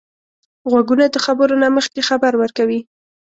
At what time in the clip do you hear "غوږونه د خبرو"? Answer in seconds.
0.69-1.55